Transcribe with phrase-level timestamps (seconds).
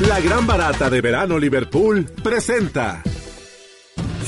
[0.00, 3.02] La gran barata de verano Liverpool presenta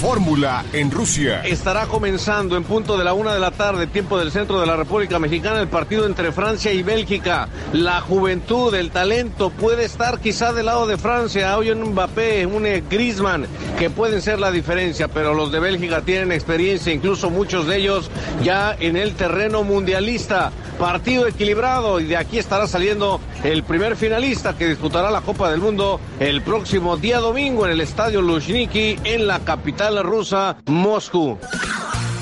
[0.00, 1.42] Fórmula en Rusia.
[1.44, 4.76] Estará comenzando en punto de la una de la tarde, tiempo del centro de la
[4.76, 7.50] República Mexicana, el partido entre Francia y Bélgica.
[7.74, 11.58] La juventud, el talento puede estar quizá del lado de Francia.
[11.58, 13.46] Hoy un Mbappé, un Griezmann,
[13.78, 18.10] que pueden ser la diferencia, pero los de Bélgica tienen experiencia, incluso muchos de ellos
[18.42, 20.50] ya en el terreno mundialista.
[20.78, 25.60] Partido equilibrado y de aquí estará saliendo el primer finalista que disputará la Copa del
[25.60, 31.36] Mundo el próximo día domingo en el Estadio Luzhniki en la capital rusa, Moscú.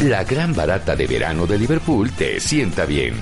[0.00, 3.14] La gran barata de verano de Liverpool te sienta bien.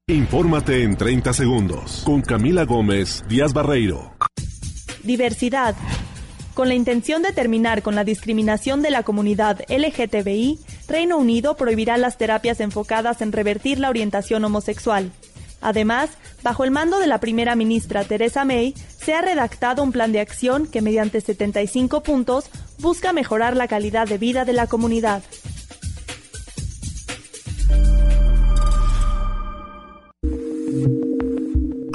[0.06, 4.14] Infórmate en 30 segundos con Camila Gómez Díaz Barreiro.
[5.02, 5.76] Diversidad.
[6.54, 11.98] Con la intención de terminar con la discriminación de la comunidad LGTBI, Reino Unido prohibirá
[11.98, 15.12] las terapias enfocadas en revertir la orientación homosexual.
[15.64, 16.10] Además,
[16.42, 20.20] bajo el mando de la primera ministra Theresa May, se ha redactado un plan de
[20.20, 25.22] acción que mediante 75 puntos busca mejorar la calidad de vida de la comunidad.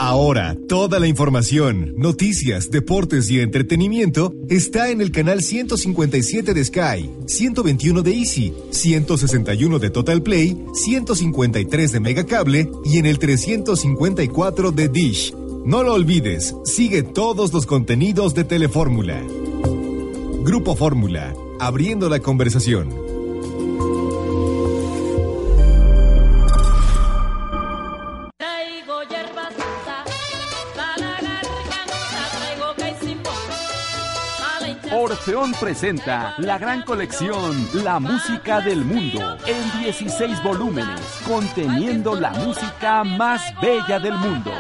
[0.10, 7.12] Ahora, toda la información, noticias, deportes y entretenimiento está en el canal 157 de Sky,
[7.28, 14.88] 121 de Easy, 161 de Total Play, 153 de Megacable y en el 354 de
[14.90, 15.32] Dish.
[15.64, 19.22] No lo olvides, sigue todos los contenidos de Telefórmula.
[20.42, 23.09] Grupo Fórmula, abriendo la conversación.
[35.60, 43.42] Presenta la gran colección La Música del Mundo en 16 volúmenes, conteniendo la música más
[43.62, 44.52] bella del mundo.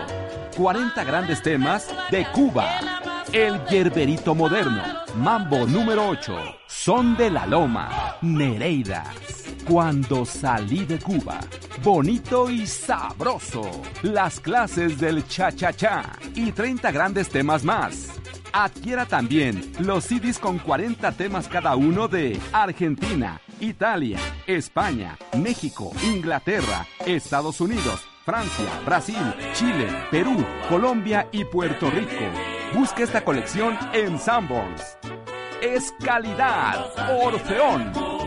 [0.57, 2.67] 40 grandes temas de Cuba.
[3.31, 4.83] El Yerberito Moderno,
[5.15, 6.37] Mambo número 8,
[6.67, 9.05] Son de la Loma, Nereida.
[9.67, 11.39] Cuando salí de Cuba,
[11.83, 13.69] bonito y sabroso.
[14.01, 16.03] Las clases del cha-cha-cha
[16.35, 18.18] y 30 grandes temas más.
[18.51, 24.17] Adquiera también los CDs con 40 temas cada uno de Argentina, Italia,
[24.47, 32.25] España, México, Inglaterra, Estados Unidos, Francia, Brasil, Chile, Perú, Colombia y Puerto Rico.
[32.73, 34.97] Busque esta colección en Sanborns.
[35.61, 36.87] Es calidad,
[37.23, 38.18] Orfeón.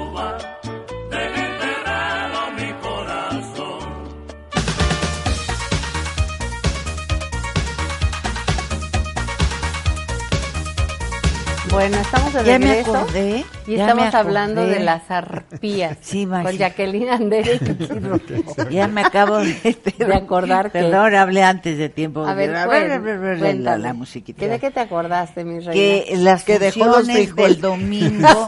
[11.73, 16.27] Bueno, estamos de Ya me acordé, y ya estamos me hablando de las arpías Sí,
[16.27, 16.59] con.
[16.59, 18.71] Jacqueline Andere y.
[18.71, 19.55] Ya me acabo de,
[19.99, 22.27] De acordar que- Perdón, hablé antes de tiempo.
[22.27, 23.79] A ver, cuen- la, cuéntame.
[23.83, 24.39] la musiquita.
[24.41, 25.73] ¿Que ¿De qué te acordaste, mi reina?
[25.73, 28.47] que las Que dejó los funciones del domingo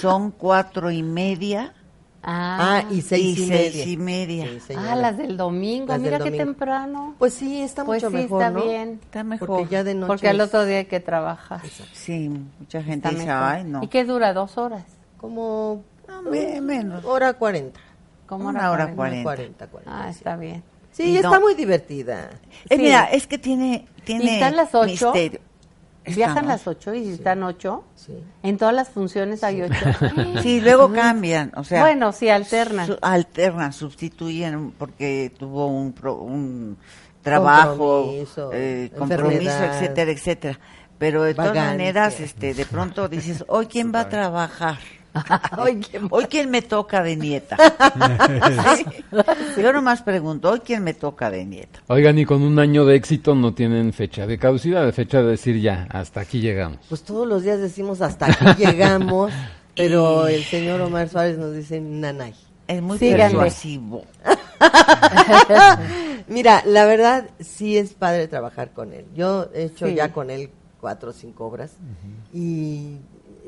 [0.00, 1.74] son cuatro y media
[2.22, 3.84] Ah, y seis y, seis media.
[3.86, 4.46] y media.
[4.66, 4.74] Sí.
[4.76, 5.86] Ah, las del domingo.
[5.88, 6.44] Las Mira del qué domingo.
[6.44, 7.14] temprano.
[7.18, 8.62] Pues sí, está Pues mucho sí, mejor, está ¿no?
[8.64, 9.00] bien.
[9.02, 9.48] Está mejor.
[9.48, 11.62] Porque ya de noche Porque al es otro día hay que trabajar.
[11.92, 12.28] Sí,
[12.58, 13.42] mucha gente Está dice, mejor.
[13.44, 13.82] ay, no.
[13.82, 14.32] ¿Y qué dura?
[14.34, 14.84] ¿Dos horas?
[15.16, 15.82] como
[16.30, 17.04] me- menos.
[17.04, 17.78] hora cuarenta.
[18.26, 19.22] ¿Cómo Una hora cuarenta.
[19.24, 20.04] 40, 40.
[20.04, 20.62] Ah, está bien.
[20.92, 22.30] Sí, Y está no- muy divertida.
[22.68, 22.82] Eh, Sí.
[22.82, 24.86] Mira, es que tiene, tiene ¿Y están las ocho?
[25.12, 25.40] misterio.
[26.06, 27.84] ¿Viajan las ocho y están ocho?
[28.42, 29.74] En todas las funciones hay ocho.
[30.42, 31.80] Sí, luego cambian, o sea.
[31.82, 32.86] Bueno, sí, alternan.
[32.86, 36.76] su- alternan, sustituyen porque tuvo un, pro- un
[37.22, 40.58] trabajo, Compromiso, eh, compromiso, etcétera, etcétera.
[40.98, 44.78] Pero de todas maneras, este, de pronto dices, hoy quién va a trabajar.
[45.58, 47.56] Hoy quién Hoy quién me toca de nieta.
[49.60, 51.80] Yo nomás pregunto, hoy quién me toca de nieta.
[51.88, 55.30] Oigan, y con un año de éxito no tienen fecha de caducidad, de fecha de
[55.30, 56.78] decir ya, hasta aquí llegamos.
[56.88, 59.32] Pues todos los días decimos hasta aquí llegamos,
[59.76, 62.34] pero el señor Omar Suárez nos dice nanay.
[62.68, 64.04] Es muy persuasivo.
[66.28, 69.06] Mira, la verdad sí es padre trabajar con él.
[69.14, 69.94] Yo he hecho Sí.
[69.96, 71.72] ya con él cuatro o cinco obras
[72.32, 72.96] y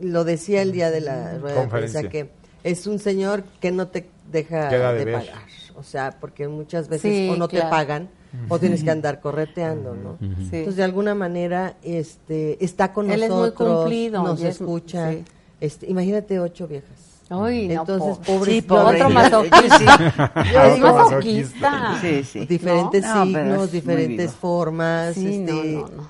[0.03, 2.31] lo decía el día de la rueda de prensa que
[2.65, 5.43] es un señor que no te deja Queda de pagar.
[5.75, 8.09] O sea, porque muchas veces Sí, o no te pagan
[8.49, 10.17] o tienes que andar correteando, ¿no?
[10.21, 10.27] Sí.
[10.57, 15.11] Entonces, de alguna manera, este, está con Él es muy nosotros, cumplido, nos es- escucha.
[15.13, 15.25] sí.
[15.61, 16.91] Este, imagínate ocho viejas.
[17.31, 18.97] No, Entonces, po- pobre, Sí, pobre.
[19.03, 19.11] Otro
[20.81, 21.99] masoquista.
[22.01, 22.47] Sí, sí.
[22.47, 25.15] diferentes No, signos, diferentes formas.
[25.15, 26.03] Sí, no, este, no, no.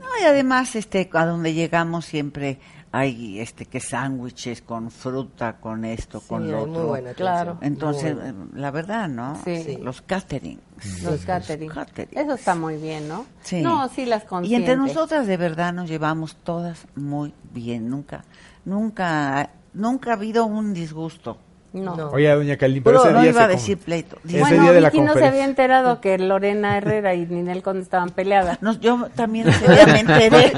[0.00, 2.58] No, y además, este, a donde llegamos siempre
[2.96, 6.86] hay, este, que sándwiches con fruta, con esto, Sí, con lo muy otro.
[6.86, 7.58] buena Claro.
[7.60, 9.36] Entonces, muy la verdad, ¿no?
[9.44, 9.78] Sí.
[9.82, 10.60] Los catering.
[11.02, 11.70] Los catering.
[11.70, 12.16] catering.
[12.16, 13.26] Eso está muy bien, ¿no?
[13.42, 13.62] Sí.
[13.62, 14.72] No, sí las Y consiente.
[14.72, 17.88] entre nosotras de verdad nos llevamos todas muy bien.
[17.90, 18.24] Nunca,
[18.64, 21.36] nunca, nunca ha habido un disgusto.
[21.74, 21.96] No.
[21.96, 22.10] No.
[22.10, 24.16] Oye, doña Kalim, pero ese no día iba a se decir pleito.
[24.24, 27.82] Ese bueno, día de la no se había enterado que Lorena Herrera y Ninel Conde
[27.82, 28.62] estaban peleadas.
[28.62, 30.52] No, yo también ese día me enteré.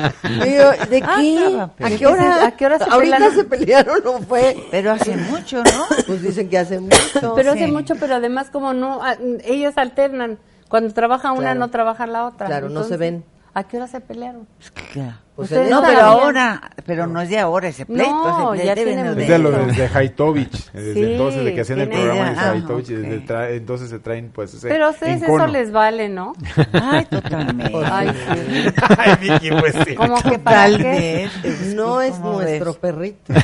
[0.44, 1.84] Digo, ¿De Ah, qué?
[1.84, 2.44] ¿A qué hora?
[2.46, 3.34] ¿A qué hora se Ahorita pelearon?
[3.34, 4.56] se pelearon, no fue.
[4.70, 5.86] Pero hace mucho, ¿no?
[6.06, 7.32] Pues dicen que hace mucho.
[7.34, 7.60] Pero Sí.
[7.60, 10.38] hace mucho, pero además como no, ah, ellos alternan.
[10.68, 11.60] Cuando trabaja una, Claro.
[11.60, 12.46] no trabaja la otra.
[12.46, 13.24] Claro, no se ven.
[13.54, 14.46] ¿A qué hora se pelearon?
[14.92, 15.16] Claro.
[15.36, 18.08] Pues No, pero ahora, pero no es de ahora ese pleito.
[18.10, 19.66] No, ese pleito ya de- Es de lo Pleito.
[19.66, 22.96] desde Haitovich, desde Sí, entonces de que hacían el programa de Ah, Haitovich, ok.
[22.96, 26.32] desde tra- entonces se traen pues ese Pero a ustedes eso les vale, ¿no?
[26.72, 27.72] Ay, totalmente.
[27.84, 28.66] Ay, sí.
[28.98, 29.94] Ay, Vicky, pues sí.
[29.94, 31.28] Como que para Tal qué?
[31.44, 31.74] vez.
[31.74, 32.76] No es ¿Cómo nuestro ves?
[32.80, 33.34] perrito.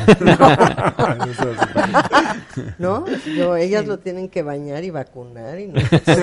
[2.79, 3.05] ¿No?
[3.37, 6.19] Yo, ellas lo tienen que bañar y vacunar y nosotros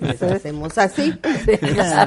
[0.00, 1.14] les hacemos así.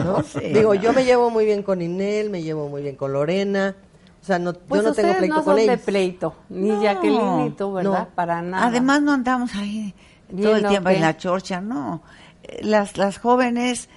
[0.05, 0.23] ¿no?
[0.23, 0.39] Sí.
[0.53, 3.75] Digo, yo me llevo muy bien con Inel, me llevo muy bien con Lorena.
[4.21, 5.79] O sea, no, Pues yo no tengo pleito no con son de ellos.
[5.85, 6.81] pleito, ni No.
[6.83, 8.07] Jacqueline ni tú, ¿verdad?
[8.09, 8.15] No.
[8.15, 8.67] Para nada.
[8.67, 9.93] Además no andamos ahí
[10.29, 10.95] todo el Viendo tiempo qué.
[10.95, 12.03] en la chorcha, no.
[12.43, 13.89] Eh, Las, las jóvenes,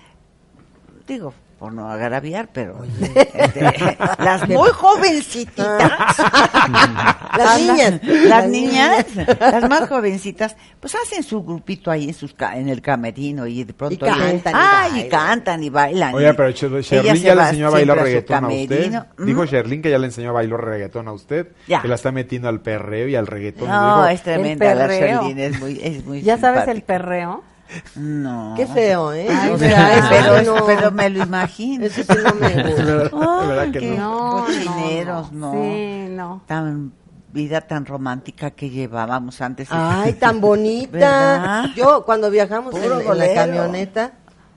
[1.07, 2.83] digo, por no agraviar, pero
[3.35, 5.83] este, las muy jovencitas,
[7.37, 8.01] Las niñas.
[8.03, 9.07] las Las niñas,
[9.41, 13.65] las más jovencitas, pues hacen su grupito ahí en sus ca- en el camerino y
[13.65, 15.09] de pronto Y cantan y ay, y bailan.
[15.11, 16.15] cantan y bailan.
[16.15, 18.69] Oye, pero Sherlyn ya le enseñó a bailar reggaetón a usted.
[18.69, 19.07] camerino.
[19.19, 19.47] Dijo ¿Mm?
[19.47, 21.49] Sherlyn que ya le enseñó a bailar reggaetón a usted.
[21.67, 21.83] Ya.
[21.83, 23.69] Que la está metiendo al perreo y al reggaetón.
[23.69, 25.23] No, Dijo, es tremenda la perreo.
[25.23, 26.87] Sherlyn, es muy, es muy ¿Ya sabes el simpática.
[26.99, 27.43] perreo?
[27.97, 28.55] No.
[28.57, 29.27] Qué feo, ¿eh?
[29.31, 31.87] Ay, O pero, sea, eso pero, no- pero me lo imagino.
[31.87, 32.83] Eso sí no me gusta.
[32.85, 34.45] De verdad, que qué no.
[34.47, 35.53] cochineros, no.
[35.53, 36.43] Sí, no.
[36.47, 36.93] Tan
[37.33, 39.69] vida tan romántica que llevábamos antes.
[39.71, 40.91] Ay, tan bonita.
[40.93, 41.65] ¿Verdad?
[41.77, 44.13] Yo cuando viajamos en, en la camioneta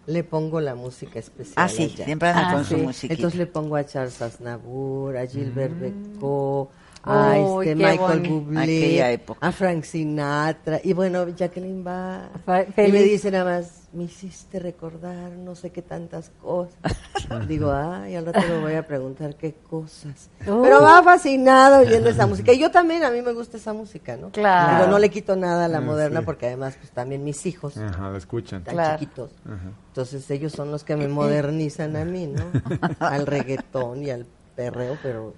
[0.05, 1.53] le pongo la música especial.
[1.57, 2.05] Ah, sí, allá.
[2.05, 2.81] siempre andan Ah, con su sí.
[2.81, 3.13] musiquita.
[3.15, 5.79] Entonces le pongo a Charles Aznavour, a Gilbert Mm.
[5.81, 6.69] Becot,
[7.07, 8.19] a este Michael.
[8.29, 10.79] Bublé, a Frank Sinatra.
[10.83, 12.29] Y bueno, Jacqueline va
[12.77, 16.75] y me dice nada más, me hiciste recordar no sé qué tantas cosas.
[17.47, 20.29] Digo, ay, al rato me voy a preguntar qué cosas.
[20.45, 20.61] Uh.
[20.61, 22.53] Pero va fascinado oyendo esa música.
[22.53, 24.29] Y yo también, a mí me gusta esa música, ¿no?
[24.31, 24.77] Claro.
[24.77, 26.25] Digo, no le quito nada a la Ah, moderna sí.
[26.25, 28.63] porque además, pues también mis hijos Ajá, lo escuchan.
[28.63, 28.99] tan Claro.
[28.99, 29.31] chiquitos.
[29.45, 29.71] Ajá.
[29.89, 32.43] Entonces ellos son los que me modernizan a mí, ¿no?
[32.99, 34.25] al reggaetón y al
[34.57, 35.33] perreo, pero,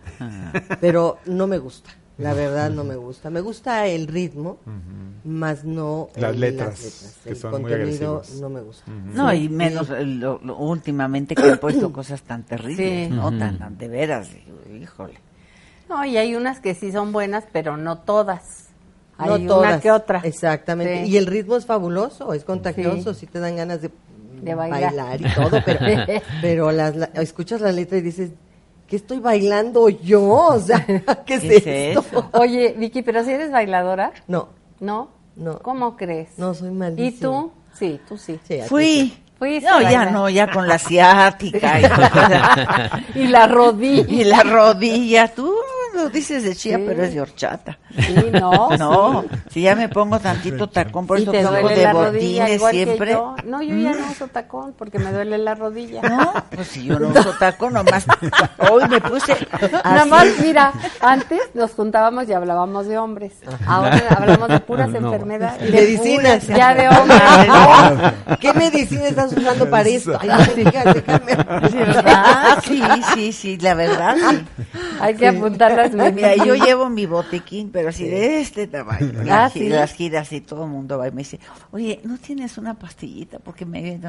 [0.82, 1.92] pero no me gusta.
[2.18, 3.30] La verdad no me gusta.
[3.30, 4.58] Me gusta el ritmo,
[5.24, 8.42] más no Las el- letras, que El son muy contenido agresivas.
[8.42, 8.92] no me gusta.
[8.92, 13.14] No, y menos lo- lo- últimamente que han puesto cosas tan terribles, Sí.
[13.14, 13.30] ¿no?
[13.38, 14.30] Tan, tan de veras,
[14.82, 15.14] híjole.
[15.88, 18.68] No, y hay unas que sí son buenas, pero no todas.
[19.18, 19.82] Hay no una todas.
[19.82, 20.20] que otra.
[20.24, 21.06] Exactamente.
[21.06, 21.12] Sí.
[21.12, 23.92] Y el ritmo es fabuloso, es contagioso, sí, te dan ganas de,
[24.42, 25.20] De bailar.
[25.22, 25.80] y todo, pero,
[26.42, 28.32] pero las, la- escuchas la letra y dices,
[28.90, 30.24] ¿qué estoy bailando yo?
[30.30, 30.86] O sea,
[31.26, 32.00] ¿qué es, ¿Qué es esto?
[32.10, 32.30] eso?
[32.34, 35.10] Oye, Vicky, pero si eres bailadora, No, ¿no?
[35.36, 35.60] No.
[35.60, 36.38] ¿Cómo crees?
[36.38, 37.22] No, soy ¿Y malísima.
[37.22, 37.52] tú?
[37.74, 38.40] Sí, tú sí.
[38.68, 39.18] Fui.
[39.38, 41.80] Fuiste No, ya no, ya con la ciática.
[43.16, 44.06] Y, Y la rodilla.
[44.10, 45.28] y la rodilla.
[45.34, 45.56] Tú
[46.04, 46.84] lo dices de chía, Sí.
[46.88, 47.78] pero es de horchata.
[47.96, 49.38] Sí, no, No, sí.
[49.52, 52.44] si ya me pongo tantito tacón, por ¿Y eso te salgo duele de la rodilla
[52.44, 53.12] botines igual siempre.
[53.12, 53.36] yo?
[53.46, 56.02] No, yo ya no uso tacón porque me duele la rodilla.
[56.02, 58.06] No, pues si yo no uso tacón, nomás.
[58.72, 59.36] Hoy me puse.
[59.84, 63.34] Nada más, mira, antes nos juntábamos y hablábamos de hombres.
[63.66, 64.98] Ahora hablamos de puras No.
[65.14, 65.68] enfermedades.
[65.70, 66.46] Y medicinas.
[66.46, 67.22] puras- Ya de hombres.
[67.50, 70.18] Ah, ¿Qué medicina estás usando para esto?
[70.20, 71.70] Ay, no me digas, déjame.
[71.70, 72.64] Sí, ¿verdad?
[72.64, 74.16] Sí, sí, sí, la verdad.
[74.30, 74.46] sí.
[75.00, 79.12] Hay que apuntar las Mira, yo llevo mi botequín, pero así de este tamaño.
[79.22, 79.70] Ah, Las, ¿sí?
[79.70, 81.40] las giras y todo el mundo va y me dice,
[81.72, 83.40] oye, ¿no tienes una pastillita?
[83.40, 84.00] Porque me...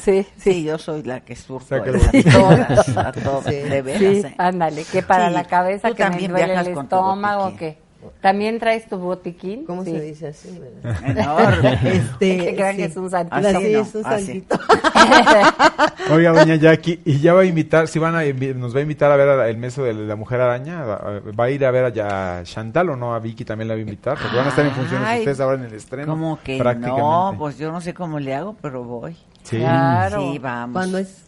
[0.00, 3.54] Sí, Sí, yo soy la que surto a todas, a todas, Sí.
[3.56, 4.00] de veras.
[4.00, 4.34] Sí, ¿eh?
[4.38, 7.58] ándale, que para Sí, la cabeza que me también duele el estómago, botiquín.
[7.58, 7.81] que
[8.20, 9.64] ¿También traes tu botiquín?
[9.64, 9.90] ¿Cómo Sí.
[9.92, 10.58] se dice así?
[10.58, 11.02] verdad?
[11.06, 11.78] Enorme.
[11.92, 13.36] Este, Que crean que es un santito.
[13.36, 14.24] Así Sí, no, es un así.
[14.26, 14.58] santito.
[16.10, 18.22] Oiga, doña Jackie, y ya va a invitar, si van a
[18.54, 21.50] nos va a invitar a ver a- el meso de la mujer araña, ¿va a
[21.50, 23.14] ir a ver a, a Chantal o no?
[23.14, 25.40] A Vicky también la va a invitar, porque van a estar en funciones Ay, ustedes
[25.40, 26.06] ahora en el estreno.
[26.12, 27.00] Como que prácticamente.
[27.02, 29.16] no, pues yo no sé cómo le hago, pero voy.
[29.42, 29.58] Sí.
[29.58, 30.20] Claro.
[30.32, 30.72] Sí, vamos.
[30.74, 31.24] ¿Cuándo es?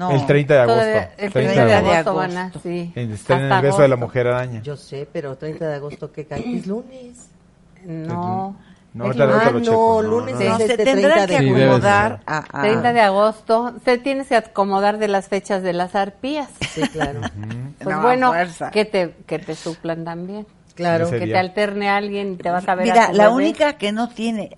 [0.00, 0.80] No, El 30 de agosto.
[0.80, 2.14] Todavía- el 30 30 de de agosto, agosto.
[2.14, 2.92] van a, sí.
[2.94, 4.06] En- Está en el beso de la agosto.
[4.06, 4.62] mujer araña.
[4.62, 7.28] Yo sé, pero 30 de agosto que cae es lunes.
[7.84, 8.56] No.
[8.92, 10.02] No, Ah, lo no, checo.
[10.02, 12.92] lunes no, es se este tendrá 30 que de Sí, debe acomodar a, a- 30
[12.94, 13.74] de agosto.
[13.84, 16.48] Se tienes que acomodar de las fechas de las arpías.
[16.72, 17.20] Sí, claro.
[17.78, 18.70] Pues No, a bueno, fuerza.
[18.70, 20.46] que te, que te suplan también.
[20.74, 21.08] Claro.
[21.10, 23.36] Que te alterne alguien y te vas a ver a Mira, tu la bebé.
[23.36, 24.56] única que no tiene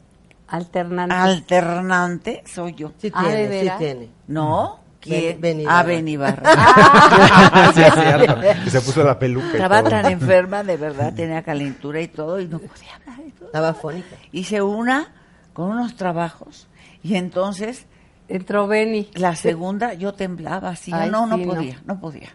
[0.48, 1.14] alternante.
[1.14, 2.92] alternante soy yo.
[2.98, 4.08] Sí Ah, ¿de tiene, sí tiene.
[4.28, 4.78] ¿No?
[5.02, 5.40] ¿Quién?
[5.40, 5.86] Benny Ah, Ibarra.
[5.88, 6.42] Benny Ibarra.
[6.44, 8.36] Ah, sí, es cierto.
[8.66, 9.46] Y se puso la peluca.
[9.48, 9.90] y Estaba todo.
[9.90, 13.26] tan enferma, de verdad, tenía calentura y todo, y no podía hablar.
[13.26, 13.46] y todo.
[13.46, 14.16] Estaba fónica.
[14.32, 15.12] Hice una
[15.52, 16.68] con unos trabajos,
[17.02, 17.86] y entonces
[18.28, 19.10] Entró Benny.
[19.14, 21.52] la segunda yo temblaba así, yo Ay, no, no sí, no.
[21.54, 22.00] podía, no.
[22.00, 22.30] podía.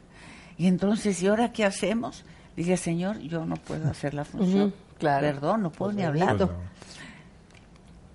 [0.58, 2.24] Y entonces, ¿y ahora qué hacemos?
[2.56, 4.74] Dije, señor, yo no puedo hacer la función.
[5.00, 5.22] Claro.
[5.26, 6.38] Perdón, no puedo ni hablar.
[6.38, 6.54] Benito.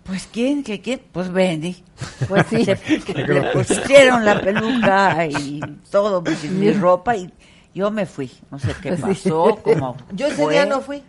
[0.05, 1.83] Pues quién, que quién, pues Benny.
[2.29, 2.65] Pues sí.
[3.15, 7.33] Le pusieron la peluca y todo, pues, y mi ropa y
[7.75, 8.31] yo me fui.
[8.51, 10.53] No sé qué Pues pasó, cómo Yo ese fue.
[10.55, 11.03] día no fui.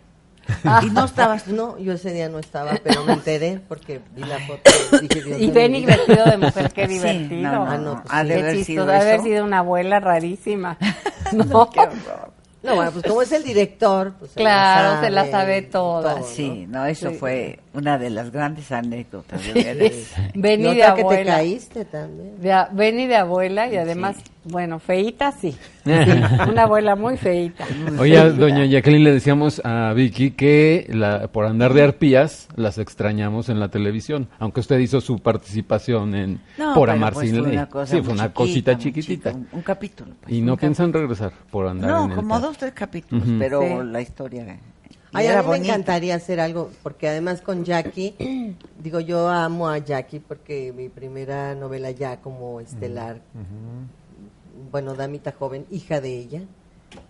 [0.82, 4.38] Y no estabas No, yo ese día no estaba, pero me enteré porque vi la
[4.40, 4.70] foto
[5.02, 7.40] y dije, Dios Y de Benny vestido de mujer, qué Sí, divertido.
[7.50, 10.76] no, no, no, no, pues ha de haber sido de haber sido una abuela rarísima.
[11.32, 12.33] No, Qué horror.
[12.64, 16.14] No, bueno, pues como es el director, pues se Claro, la se la sabe toda.
[16.16, 17.16] todo, Sí, no, eso Sí.
[17.16, 20.04] fue una de las grandes anécdotas de.
[20.34, 21.32] Y Benny de otra que te abuela.
[21.34, 22.40] caíste también.
[22.40, 25.54] De a- Benny de abuela y además, bueno, feíta sí.
[25.84, 25.90] Sí,
[26.50, 27.64] Una abuela muy feíta.
[27.98, 33.50] Oye, doña Jacqueline, le decíamos a Vicky que la, por andar de arpías las extrañamos
[33.50, 37.58] en la televisión, aunque usted hizo su participación en No, Por Amar pues, sin ley.
[37.84, 39.30] sí, fue una chiquita, cosita chiquitita.
[39.32, 40.12] un, un capítulo.
[40.22, 42.53] pues, Y no piensan regresar por andar No, en el como teatro.
[42.54, 43.68] Dos, tres capítulos, pero Sí.
[43.90, 44.58] la historia
[45.12, 48.14] Ay, era a mí me encantaría hacer algo, porque además con Jackie,
[48.82, 53.20] digo, yo amo a Jackie porque mi primera novela ya como estelar,
[54.72, 56.42] bueno, Damita Joven, hija de ella,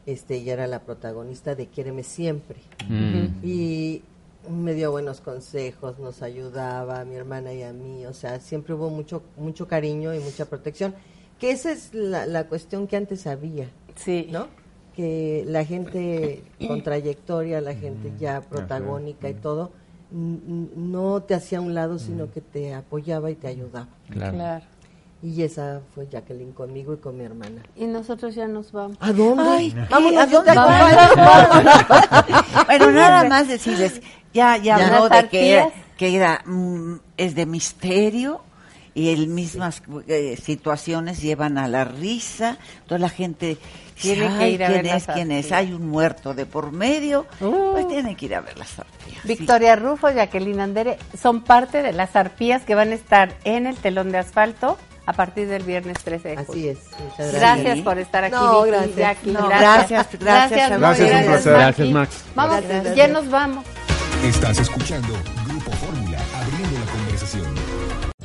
[0.07, 2.57] este, ella era la protagonista de Quiéreme Siempre.
[2.89, 3.27] Mm.
[3.43, 4.03] Y
[4.51, 8.75] me dio buenos consejos, nos ayudaba a mi hermana y a mí, o sea, siempre
[8.75, 10.95] hubo mucho, mucho cariño y mucha protección,
[11.39, 14.29] que esa es la, la cuestión que antes había, Sí.
[14.31, 14.49] ¿no?
[14.97, 19.73] Que la gente con trayectoria, la gente ya protagónica y todo,
[20.13, 23.89] no te hacía a un lado, sino que te apoyaba y te ayudaba.
[24.11, 24.37] Claro.
[24.37, 24.65] Claro.
[25.23, 27.63] Y esa fue Jacqueline conmigo y con mi hermana.
[27.77, 28.99] Y nosotros ya nos vamos.
[29.01, 29.43] ¿A dónde?
[29.43, 30.99] Ay, Vámonos, ¿a dónde acompaño.
[32.67, 34.01] Bueno, nada más decirles,
[34.35, 34.87] ya, ya Ya.
[34.97, 35.65] habló de que
[35.97, 38.41] que era, mm, es de misterio
[38.95, 43.59] y el mismas eh, situaciones llevan a la risa, toda la gente
[44.01, 45.07] Tiene que "Ay, ir a ¿quién ver es?
[45.07, 45.45] las ¿Quién es?
[45.47, 45.59] arpías".
[45.59, 47.73] Hay un muerto de por medio, Uh.
[47.73, 49.23] pues tienen que ir a ver las arpías.
[49.23, 49.29] sí.
[49.29, 53.77] Victoria Rufo, Jacqueline Andere son parte de las arpías que van a estar en el
[53.77, 56.53] telón de asfalto a partir del viernes 13 de julio.
[56.53, 56.79] Así es.
[56.99, 57.81] Muchas Gracias, gracias.
[57.85, 58.97] por estar aquí, No, gracias.
[58.97, 59.89] Jackie, No, gracias.
[59.91, 61.53] gracias, gracias, Gracias, un placer.
[61.53, 62.25] Gracias, Max.
[62.35, 62.97] Vamos, Gracias.
[62.97, 63.65] ya nos vamos.
[64.25, 65.15] Estás escuchando